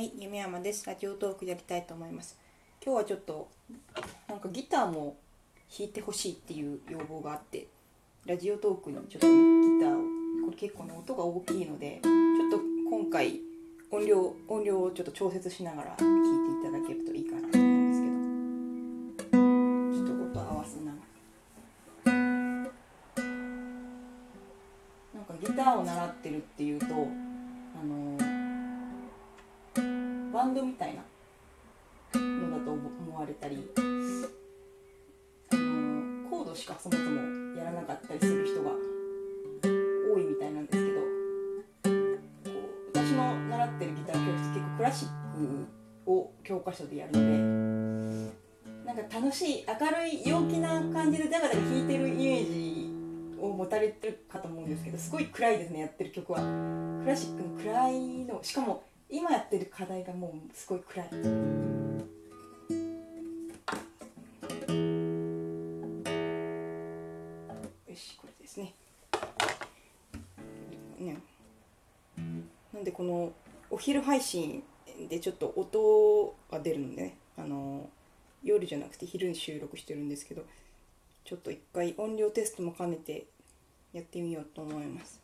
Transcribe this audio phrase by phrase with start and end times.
[0.00, 0.86] はい、夢山です。
[0.86, 2.38] ラジオトークやりたいと思います。
[2.82, 3.48] 今日はちょっと
[4.30, 5.18] なんかギターも
[5.68, 7.66] 弾いてほしいっていう要望があって、
[8.24, 9.34] ラジオトークにちょっとね
[9.78, 9.98] ギターを
[10.46, 12.56] これ結構ね音が大きいので、ちょっと
[12.88, 13.40] 今回
[13.90, 16.06] 音量音量をちょっと調節しながら聴いて
[16.66, 18.00] いただけるといいかなと思うんです
[19.20, 20.98] けど、ちょっと音合わせなが
[22.06, 22.14] ら。
[25.12, 26.88] なんかギターを習ってるっていうと、あ
[27.84, 28.09] の
[30.50, 31.02] ンドみたいな
[32.20, 33.80] のだと思われたり、あ
[35.56, 38.70] のコードしかそもそもやらなかったりする人が
[40.12, 41.06] 多いみたいなんですけどこ
[42.46, 45.08] う私の習ってるギター教室結構クラシッ
[46.04, 52.90] クを教科書でやるのでなんか楽しい明るい陽気な感じでだから弾いてるイメージ
[53.40, 56.40] を持たれてるかと思うんですけどすごい暗いですねやってる曲は。
[56.40, 58.82] クラシックの暗いのしかも
[59.12, 61.06] 今やってる課題がもうすごい暗い
[67.88, 68.72] よしこれですね。
[70.98, 71.16] ね。
[72.72, 73.32] なんでこの
[73.68, 74.62] お昼配信
[75.08, 77.88] でちょっと音が出るのでねあの
[78.44, 80.44] 夜じゃなくて昼に収録してるんですけど
[81.24, 83.26] ちょっと一回音量テストも兼ねて
[83.92, 85.20] やってみようと思います。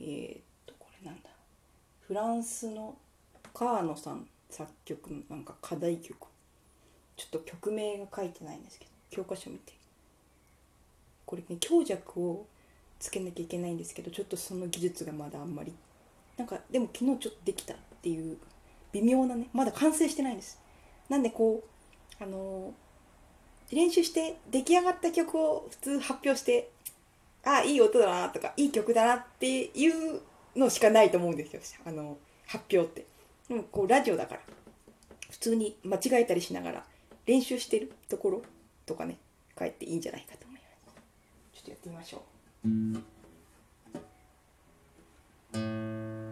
[0.00, 1.28] えー、っとこれなんだ。
[2.06, 2.96] フランスの
[3.54, 6.26] カーノさん作曲のなんか課題曲。
[7.16, 9.72] ちょっと曲名が書いてないんですけど教科書見て。
[11.24, 12.46] これね強弱を
[12.98, 15.72] つけなきゃいけないんですけどちょっとその技術がまだあんまり。
[16.36, 18.36] なんかでも昨日ちょっとできたっていう
[18.92, 20.58] 微妙なねまだ完成してないんです。
[21.08, 21.62] なんでこ
[22.20, 22.84] うあのー
[23.72, 26.70] 練習して出来上がった曲を普通発表して
[27.44, 30.20] あいい音だなとかいい曲だなっていう
[30.56, 31.80] のしかないと思うんですよ。
[31.86, 32.16] あの
[32.46, 33.13] 発表って。
[33.50, 34.40] うんこうラジオだから。
[35.30, 36.84] 普通に間違えたりしながら
[37.26, 38.42] 練習してるところ
[38.86, 39.18] とかね
[39.58, 40.92] 帰っていいんじゃないかと思いま
[41.52, 41.54] す。
[41.54, 42.22] ちょっとやってみましょ
[46.20, 46.23] う。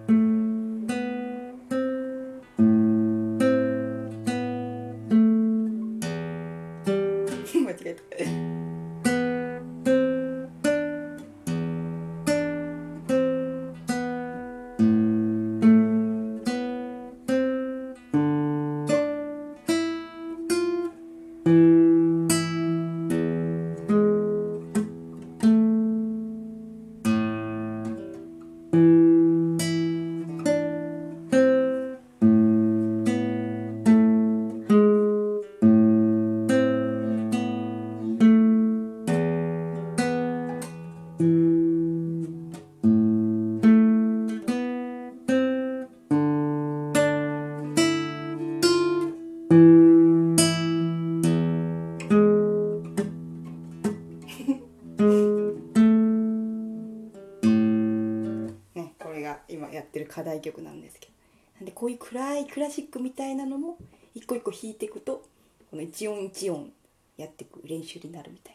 [60.02, 61.12] る課題曲なんですけど
[61.60, 63.76] なんでこういう暗いクラシックみたいなのも
[64.14, 65.24] 一個一個弾いていくと
[65.70, 66.70] この一音一音
[67.16, 68.54] やっていく練習になるみたい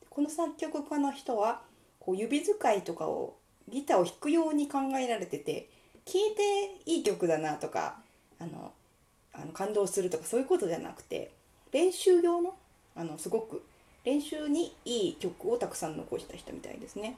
[0.00, 1.62] でこの作曲家の人は
[2.00, 3.36] こう指使いとかを
[3.68, 5.68] ギターを弾くように考えられてて
[6.04, 7.96] 聴いていい曲だなとか
[8.38, 8.72] あの
[9.32, 11.32] あの感動するとかそういうことじゃなくて
[11.72, 12.54] 練習用の
[12.94, 13.62] あのすごく
[14.04, 17.16] 練習にいい曲をたくさん残した人みたいですね。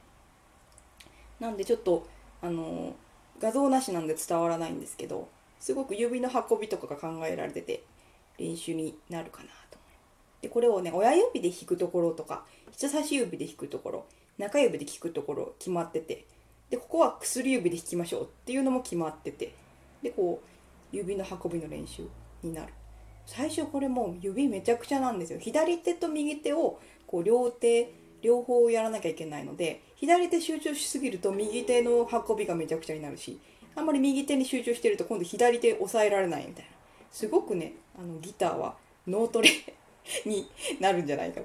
[1.39, 2.07] なんでちょっと
[2.41, 2.95] あの
[3.39, 5.27] 画像なしなんで伝わらないんですけど
[5.59, 7.83] すごく指の運びとかが考えられてて
[8.37, 9.77] 練習になるかなと
[10.41, 14.05] でこれをね親指で弾くところとか人差し指で弾くところ
[14.37, 16.25] 中指で弾くところ決まってて
[16.69, 19.53] でここは薬指で弾きましょうっていうのも決まってて
[20.03, 22.03] でこう指の運びの練習
[22.43, 22.73] になる。
[23.25, 25.39] 最初これもう指めちゃくちゃなんですよ。
[25.39, 33.39] 左手と右手をこう両手両方やらなきゃいけないので左手集中しすぎると右手の運びがめちゃくちゃになるし
[33.75, 36.71] あんまり右手に集中してると今度左手押さえられないみたいな。
[37.11, 38.75] すごくねあのギターは
[39.07, 39.49] 脳トレ
[40.25, 40.49] に
[40.79, 41.41] なるんじゃないか。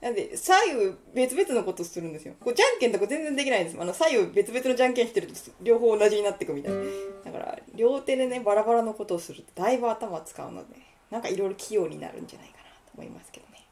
[0.00, 2.34] なんで左右別々のことするんですよ。
[2.40, 6.80] こうじゃんけんとか全然できないんですあの左右別々のじゃんけんしてると両方同じになっていくみたいな。
[7.24, 10.76] だから両手でねバラバラのことをするとだいぶ頭使うので
[11.10, 13.64] なんかいろいろ器用になるんじゃないかなと思いますけどね。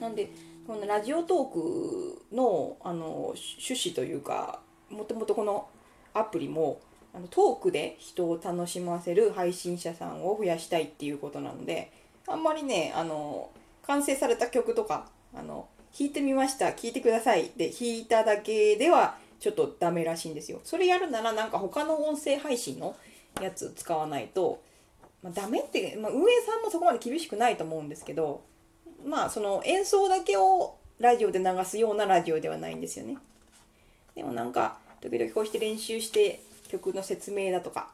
[0.00, 0.30] なんで
[0.70, 5.68] このラジオトークのあの趣旨というかもともとこの
[6.14, 6.80] アプリも
[7.12, 11.90] あのトークで人を楽しませる配信者さんを増やしたいっていうことなので
[12.28, 13.50] あんまりねあの
[13.84, 15.66] 完成された曲とかあの
[15.98, 20.60] 弾いてみました聴いてくださいで弾いただけではちょっとダメらしいんですよ。
[20.62, 22.94] それやるならなんか他の音声配信の
[23.42, 24.62] やつ使わないと、
[25.20, 28.48] まあ、ダメって、まあ、運営さんもそこまで厳しくないと思うんですけど
[29.04, 33.16] まあその演奏だけをラジオで流すようなラジオではないんですよね。
[34.14, 37.90] でもなんか時々こうして練習して曲の説明だとか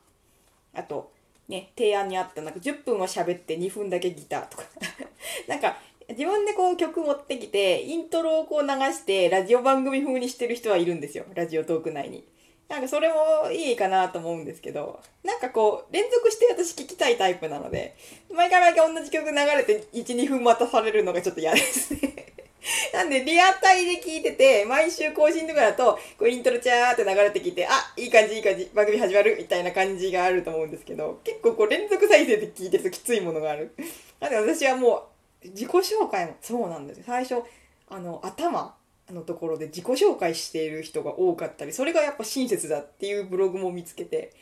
[0.75, 1.13] あと
[1.49, 4.65] ね提案にあったなんか10分は喋って2分だけギターとか。
[5.47, 5.77] なんか
[6.09, 11.25] 自分でこう曲持ってきてイントロをこう流してラジオ番組風にしてる人はいるんですよ。
[11.35, 12.25] ラジオトーク内に。
[12.69, 17.97] なんかそれもいいかなと思うんですけど、なんかこう、連続して私聞きたいタイプなので、
[18.35, 22.27] 毎回毎回同じ曲流れて1、2分待たされるのがちょっと嫌ですね。
[22.93, 33.75] なんで、リアタイで聞いてて、毎週更新とかだと、こうイントロチャーって流れてきて、あ、いい感じいい感じ、番組始まるみたいな感じがあると思うんですけど、結構こう連続再生で聞いてるときついものがある。
[34.19, 35.09] なんで私はも
[35.45, 37.05] う、自己紹介もそうなんですよ。
[37.07, 37.43] 最初、
[37.89, 38.75] あの、頭、
[39.13, 44.33] のところで自己紹介している人が多かったりそれがやっぱ親切だっていうブログも見つけて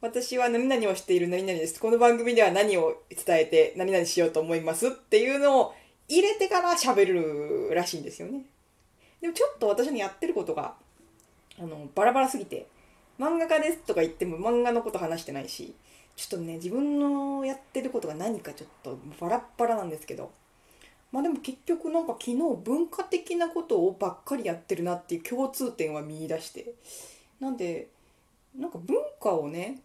[0.00, 1.80] 私は何々をしている何々です。
[1.80, 5.74] この番組では何を伝えて何々しようと思いますっていうのを
[6.08, 8.44] 入れてから喋るらしいんですよね。
[9.22, 10.74] でもちょっと私のやってることが
[11.58, 12.66] あのバラバラすぎて
[13.18, 15.74] 漫画家ですとか言っても漫画のこと話してないし
[16.16, 20.32] ちょっとね自分のやってることが何かちょっとバラッバラなんですけど
[21.14, 26.74] まあでも結局なんか昨日文化的なことをばっかりやってるなっていう共通点は見出して。
[27.38, 27.86] なんで
[28.58, 29.78] なんか文化をね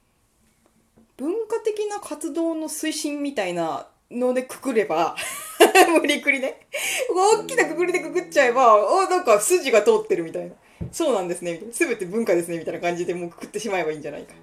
[1.18, 5.16] 文化的な活動の推進みたいなのでくくれば
[6.02, 6.66] 無理くりね。
[7.14, 10.56] 大きなくくりでくくっちゃえばあなんか筋が通ってるみたいな。
[10.92, 11.74] そうなんですねみたいな。
[11.75, 14.34] 全て文化ですねみたいな感じでもうくくってしまえばいいんじゃないか。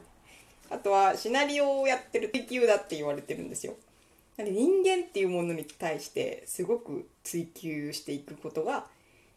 [0.70, 3.74] あとはシナリオをやってる適級だって言われてるんですよ。
[4.36, 8.86] なんで人間っていうものに対してすごく追求していくことが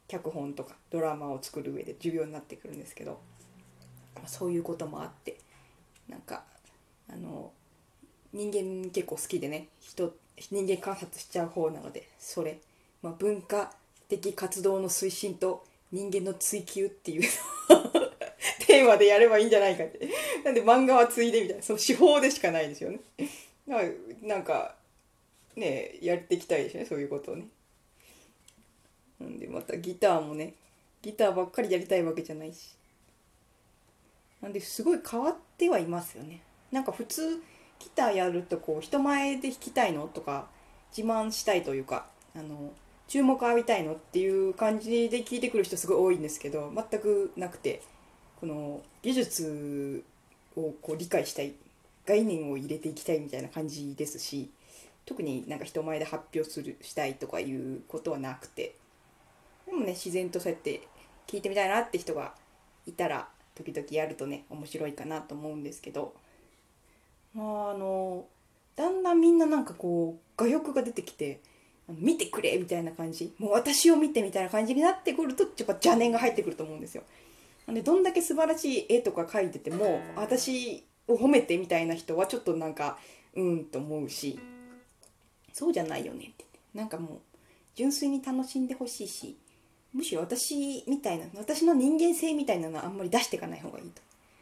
[0.07, 3.19] 脚本とかドラマを作る上で重要になってくるんですけど、
[4.25, 5.37] そういうこともあって
[6.09, 6.43] なんか
[7.11, 7.51] あの
[8.33, 10.13] 人間結構好きでね人
[10.51, 12.59] 人間観察しちゃう方なのでそれ、
[13.01, 13.71] まあ、文化
[14.07, 17.21] 的活動の推進と人間の追求っていう
[18.65, 20.09] テーマでやればいいんじゃないかって。
[20.43, 22.99] なんで漫画はついでみたいなその手法でしかないですよね。
[24.21, 24.75] なんか
[25.59, 27.45] ねやっていきたいでしょねそういうことをね。
[29.19, 30.53] なんでまたギターもね
[31.01, 32.75] ギターばっかりやりたいわけじゃないし。
[34.41, 36.41] なんですごい変わってはいますよね。
[36.71, 37.41] なんか普通
[37.79, 40.47] ギターやるとこう人前で弾きたいのとか
[40.95, 42.71] 自慢したいというかあの
[43.07, 47.81] 注目浴びたいのっていう感じで聞いてくる人すごい多いんですけど全くなくて
[48.39, 50.03] この技術
[50.55, 51.53] をこう理解したい
[52.05, 54.49] 概念を入れていきたいみたいな感じですし
[55.09, 58.75] 特になんか人前で発表するしたいとかいうことはなくて
[59.65, 60.87] でもね自然とそうやって
[61.25, 62.35] 聞いてみたいなって人が
[62.85, 66.13] いたら時々やるとね面白いかなと思うんですけど
[67.33, 68.25] まああの
[68.75, 71.39] だんだんみんななんかこう画欲が出てきて
[71.87, 77.01] 見てくれみたいな感じもう私を見てみたいな感じになってくるとやっぱ邪念が入ってくると思うんですよ。
[77.65, 82.99] なんでどんだけ素晴らしい絵とか描いてても私を褒めてみたいな人はちょっとなんか
[83.35, 84.39] うんと思うし
[85.59, 87.19] そうじゃないよねってなんかもう
[87.75, 89.35] 純粋に楽しんでほしいし
[89.93, 94.01] むしろ私みたいな私の人間性みたいなのはあんまり出していかない方がいいと。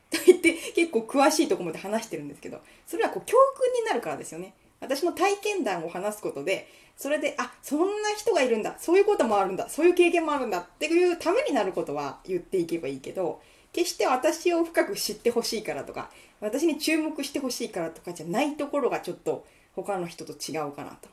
[0.15, 4.53] と言って結構詳しいとこまで話してるんですけどそれはこう教訓になるからですよね。
[4.79, 13.41] 私の体験談を話すことでそれであそんな人がいるんだそういうこともあるんだそういう経験もあるんだっていうためになることは言っていけばいいけど
[13.73, 19.45] 決して私を深く知ってほしいからとか私に注目してほしいからとかじゃないところがちょっと
[19.83, 21.09] 他の人と違うかなと。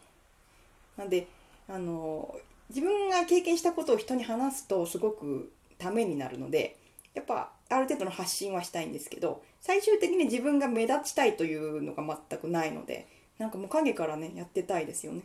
[0.97, 1.27] なんで
[1.69, 2.35] あの
[2.71, 6.77] 自分が経験したことを人に話すとすごくためになるので
[7.15, 13.07] やっぱある程度の発信はしたいんですけど最終的に自分が目立ちたいというのが全くないので
[13.39, 15.23] なんかもう影からねやってたいですよね。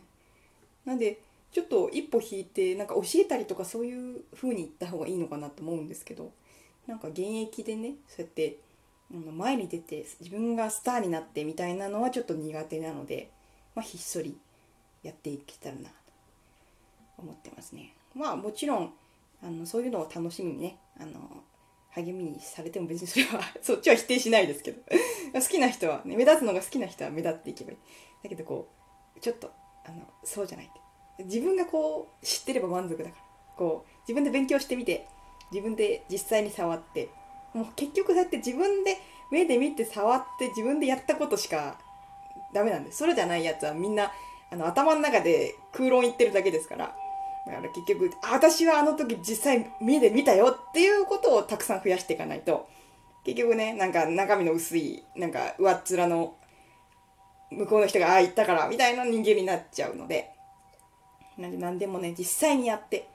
[0.84, 1.18] なんで
[1.52, 6.32] ちょっと一歩引いてなんか教えたりとかそういう風に言った方がいいのかなと思うんですけど
[6.86, 8.56] なんか現役でねそうやって
[9.10, 13.30] 前に出て自分がスターになってみたいなのはちょっと苦手なので、
[13.74, 14.38] まあ、ひっそり
[15.02, 15.94] やっていけたらなと
[17.18, 17.92] 思ってますね。
[18.14, 18.92] まあもちろん
[19.42, 21.20] あのそういうのを楽しみにねあの
[21.90, 24.80] 励みにされても別にそれは そっちは否定しないですけど
[25.34, 27.78] 好きな人は、ね、目立つのが好きな人は目立っていけばいい。
[28.22, 28.68] だけどこ
[29.16, 29.50] うちょっと
[29.84, 31.24] あのそうじゃないって。
[31.24, 33.24] 自分がこう知ってれば満足だから。
[33.56, 35.06] こう自分で勉強してみて
[35.52, 37.10] 自分で実際に触って
[37.54, 38.98] もう結局そうやって自分で
[39.30, 41.78] 目で見て触って自分でやったことしか
[42.52, 42.98] ダメなんです。
[42.98, 44.10] それじゃないやつはみんな
[44.50, 46.94] あの頭の中で空論言ってるだけですから。
[47.46, 52.68] だから結局私はあの時実際目で見たよっていうことをたくさん増やしていかないと
[53.24, 56.34] 結局ねなんか中身の薄いなんか上っ面の
[57.50, 60.30] 向こうの人がああ言ったからみたいな人間になっちゃうので。
[61.40, 63.08] なんで何でもね実際にやって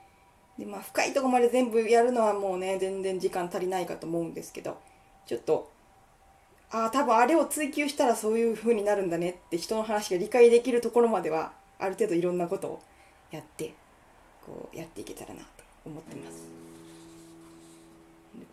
[0.58, 4.78] でまあ深いとこまで全部やるのはもうね全然時間足りないかと思うんですけど
[5.26, 5.70] ちょっと
[6.70, 12.82] ああ多分あれを追求したらそういう風になるんだねって人の話が理解できるところまではある程度いろんなことを
[13.30, 13.74] やって
[14.44, 15.46] こうやっていけたらなと
[15.84, 16.66] 思ってます。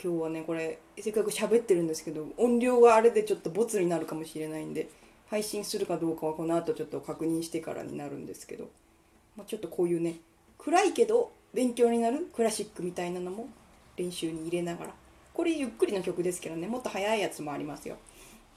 [0.01, 4.89] 今日はねこれせっかく喋ってるんですけど音量があれでちょっとボツになるかもしれないんで
[5.29, 8.69] 配信するかどうかはこの後ちょっと確認してからになるんですけど、
[9.35, 10.15] まあ、ちょっとこういうね
[10.57, 13.47] 暗いけど勉強になるクラシックみたいなのも
[13.95, 14.93] 練習に入れながら。
[15.33, 17.97] これゆっくりの曲ですけどねもっと速いやつもありますよ。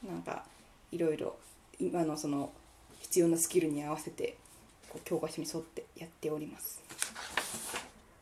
[0.07, 0.45] なんか
[0.93, 1.37] いろいろ
[1.79, 2.53] 今のその
[3.01, 4.37] 必要なスキルに合わせて
[4.89, 6.83] こう教科書に沿ってやっております。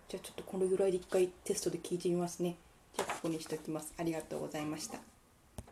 [0.08, 2.56] じゃあちょっとこれぐらいで一回テストで聞いてみますね。
[2.96, 3.92] じゃあここにしておきます。
[3.98, 5.13] ありがとうございました。